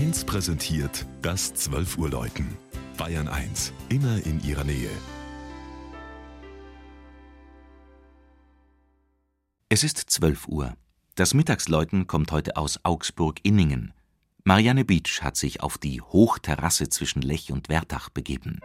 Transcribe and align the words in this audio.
1 0.00 0.24
präsentiert 0.24 1.04
das 1.20 1.52
12 1.52 1.98
Uhr 1.98 2.08
Läuten. 2.08 2.56
Bayern 2.96 3.28
1, 3.28 3.74
immer 3.90 4.24
in 4.24 4.42
ihrer 4.42 4.64
Nähe. 4.64 4.88
Es 9.68 9.84
ist 9.84 9.98
12 9.98 10.48
Uhr. 10.48 10.74
Das 11.16 11.34
Mittagsläuten 11.34 12.06
kommt 12.06 12.32
heute 12.32 12.56
aus 12.56 12.82
Augsburg-Inningen. 12.82 13.92
Marianne 14.42 14.86
Beach 14.86 15.20
hat 15.20 15.36
sich 15.36 15.60
auf 15.62 15.76
die 15.76 16.00
Hochterrasse 16.00 16.88
zwischen 16.88 17.20
Lech 17.20 17.52
und 17.52 17.68
Wertach 17.68 18.08
begeben. 18.08 18.60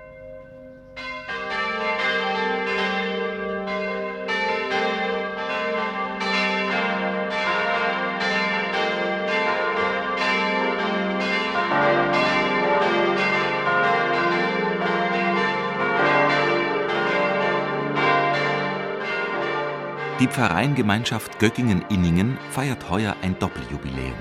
Die 20.21 20.27
Pfarreiengemeinschaft 20.27 21.39
Göggingen-Inningen 21.39 22.37
feiert 22.49 22.89
heuer 22.89 23.17
ein 23.21 23.37
Doppeljubiläum. 23.37 24.15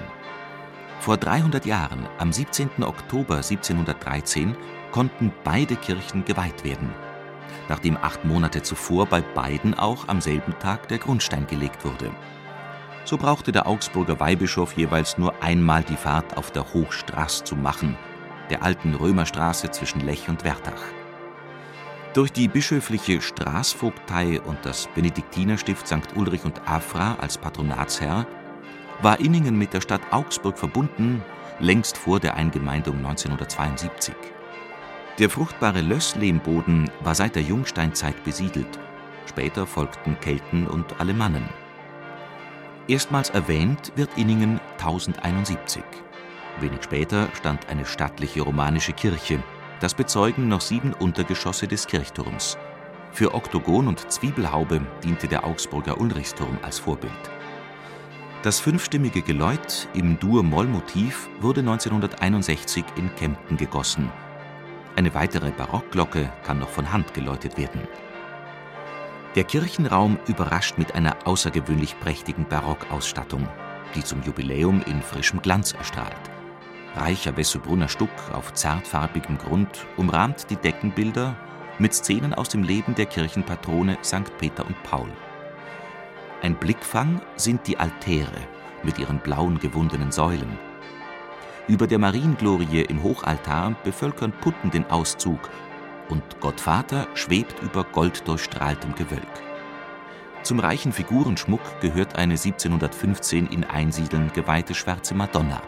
Vor 0.98 1.16
300 1.16 1.64
Jahren, 1.66 2.08
am 2.18 2.32
17. 2.32 2.82
Oktober 2.82 3.36
1713, 3.36 4.56
konnten 4.90 5.32
beide 5.44 5.76
Kirchen 5.76 6.24
geweiht 6.24 6.64
werden, 6.64 6.92
nachdem 7.68 7.96
acht 7.96 8.24
Monate 8.24 8.62
zuvor 8.62 9.06
bei 9.06 9.20
beiden 9.20 9.74
auch 9.74 10.08
am 10.08 10.20
selben 10.20 10.58
Tag 10.58 10.88
der 10.88 10.98
Grundstein 10.98 11.46
gelegt 11.46 11.84
wurde. 11.84 12.10
So 13.04 13.16
brauchte 13.16 13.52
der 13.52 13.68
Augsburger 13.68 14.18
Weihbischof 14.18 14.72
jeweils 14.72 15.16
nur 15.16 15.44
einmal 15.44 15.84
die 15.84 15.96
Fahrt 15.96 16.36
auf 16.36 16.50
der 16.50 16.74
Hochstraße 16.74 17.44
zu 17.44 17.54
machen, 17.54 17.96
der 18.50 18.64
alten 18.64 18.96
Römerstraße 18.96 19.70
zwischen 19.70 20.00
Lech 20.00 20.28
und 20.28 20.42
Wertach. 20.42 20.82
Durch 22.14 22.30
die 22.30 22.46
bischöfliche 22.46 23.20
Straßvogtei 23.20 24.40
und 24.40 24.58
das 24.62 24.88
Benediktinerstift 24.94 25.88
St. 25.88 26.14
Ulrich 26.14 26.44
und 26.44 26.60
Afra 26.64 27.16
als 27.16 27.36
Patronatsherr 27.36 28.24
war 29.02 29.18
Inningen 29.18 29.58
mit 29.58 29.74
der 29.74 29.80
Stadt 29.80 30.00
Augsburg 30.12 30.56
verbunden, 30.56 31.24
längst 31.58 31.96
vor 31.96 32.20
der 32.20 32.36
Eingemeindung 32.36 32.98
1972. 32.98 34.14
Der 35.18 35.28
fruchtbare 35.28 35.80
Lösslehmboden 35.80 36.88
war 37.02 37.16
seit 37.16 37.34
der 37.34 37.42
Jungsteinzeit 37.42 38.22
besiedelt. 38.22 38.78
Später 39.26 39.66
folgten 39.66 40.16
Kelten 40.20 40.68
und 40.68 41.00
Alemannen. 41.00 41.48
Erstmals 42.86 43.30
erwähnt 43.30 43.90
wird 43.96 44.16
Inningen 44.16 44.60
1071. 44.78 45.82
Wenig 46.60 46.84
später 46.84 47.28
stand 47.34 47.68
eine 47.68 47.84
stattliche 47.84 48.42
romanische 48.42 48.92
Kirche 48.92 49.42
das 49.84 49.92
bezeugen 49.92 50.48
noch 50.48 50.62
sieben 50.62 50.94
Untergeschosse 50.94 51.68
des 51.68 51.86
Kirchturms. 51.86 52.56
Für 53.12 53.34
Oktogon 53.34 53.86
und 53.86 54.10
Zwiebelhaube 54.10 54.80
diente 55.04 55.28
der 55.28 55.44
Augsburger 55.44 56.00
Ulrichsturm 56.00 56.58
als 56.62 56.78
Vorbild. 56.78 57.12
Das 58.42 58.60
fünfstimmige 58.60 59.20
Geläut 59.20 59.86
im 59.92 60.18
Dur-Moll-Motiv 60.18 61.28
wurde 61.38 61.60
1961 61.60 62.82
in 62.96 63.14
Kempten 63.14 63.58
gegossen. 63.58 64.10
Eine 64.96 65.12
weitere 65.12 65.50
Barockglocke 65.50 66.32
kann 66.44 66.60
noch 66.60 66.70
von 66.70 66.90
Hand 66.90 67.12
geläutet 67.12 67.58
werden. 67.58 67.86
Der 69.34 69.44
Kirchenraum 69.44 70.18
überrascht 70.26 70.78
mit 70.78 70.94
einer 70.94 71.14
außergewöhnlich 71.26 72.00
prächtigen 72.00 72.48
Barockausstattung, 72.48 73.46
die 73.94 74.02
zum 74.02 74.22
Jubiläum 74.22 74.82
in 74.86 75.02
frischem 75.02 75.42
Glanz 75.42 75.72
erstrahlt. 75.72 76.33
Reicher 76.96 77.36
Wessobrunner 77.36 77.88
Stuck 77.88 78.10
auf 78.32 78.54
zartfarbigem 78.54 79.38
Grund 79.38 79.86
umrahmt 79.96 80.48
die 80.50 80.56
Deckenbilder 80.56 81.36
mit 81.78 81.92
Szenen 81.92 82.34
aus 82.34 82.48
dem 82.48 82.62
Leben 82.62 82.94
der 82.94 83.06
Kirchenpatrone 83.06 83.98
St. 84.04 84.36
Peter 84.38 84.64
und 84.64 84.80
Paul. 84.84 85.08
Ein 86.40 86.54
Blickfang 86.54 87.20
sind 87.36 87.66
die 87.66 87.78
Altäre 87.78 88.40
mit 88.84 88.98
ihren 88.98 89.18
blauen 89.18 89.58
gewundenen 89.58 90.12
Säulen. 90.12 90.58
Über 91.66 91.86
der 91.86 91.98
Marienglorie 91.98 92.82
im 92.82 93.02
Hochaltar 93.02 93.74
bevölkern 93.82 94.32
Putten 94.40 94.70
den 94.70 94.88
Auszug 94.90 95.50
und 96.10 96.22
Gottvater 96.40 97.08
schwebt 97.14 97.60
über 97.62 97.82
golddurchstrahltem 97.84 98.94
Gewölk. 98.94 99.42
Zum 100.42 100.60
reichen 100.60 100.92
Figurenschmuck 100.92 101.80
gehört 101.80 102.16
eine 102.16 102.34
1715 102.34 103.46
in 103.46 103.64
Einsiedeln 103.64 104.30
geweihte 104.34 104.74
schwarze 104.74 105.14
Madonna. 105.14 105.62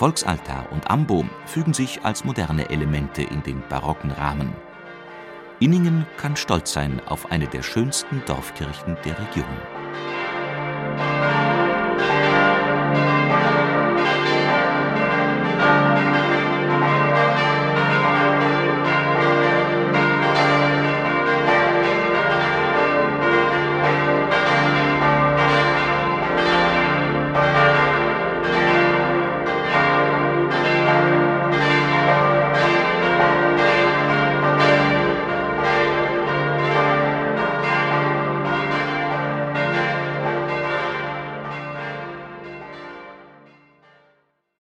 Volksaltar 0.00 0.72
und 0.72 0.90
Ambo 0.90 1.26
fügen 1.44 1.74
sich 1.74 2.06
als 2.06 2.24
moderne 2.24 2.70
Elemente 2.70 3.20
in 3.22 3.42
den 3.42 3.62
barocken 3.68 4.10
Rahmen. 4.10 4.54
Inningen 5.58 6.06
kann 6.16 6.36
stolz 6.36 6.72
sein 6.72 7.02
auf 7.06 7.30
eine 7.30 7.46
der 7.46 7.62
schönsten 7.62 8.22
Dorfkirchen 8.24 8.96
der 9.04 9.18
Region. 9.18 9.44